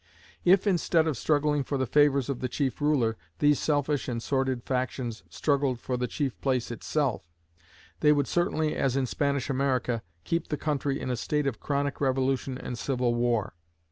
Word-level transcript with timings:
If, 0.43 0.65
instead 0.65 1.05
of 1.05 1.15
struggling 1.15 1.63
for 1.63 1.77
the 1.77 1.85
favors 1.85 2.27
of 2.27 2.39
the 2.39 2.49
chief 2.49 2.81
ruler, 2.81 3.17
these 3.37 3.59
selfish 3.59 4.07
and 4.07 4.19
sordid 4.19 4.63
factions 4.63 5.21
struggled 5.29 5.79
for 5.79 5.95
the 5.95 6.07
chief 6.07 6.41
place 6.41 6.71
itself, 6.71 7.29
they 7.99 8.11
would 8.11 8.25
certainly, 8.25 8.75
as 8.75 8.95
in 8.97 9.05
Spanish 9.05 9.47
America, 9.47 10.01
keep 10.23 10.47
the 10.47 10.57
country 10.57 10.99
in 10.99 11.11
a 11.11 11.15
state 11.15 11.45
of 11.45 11.59
chronic 11.59 12.01
revolution 12.01 12.57
and 12.57 12.79
civil 12.79 13.13
war. 13.13 13.53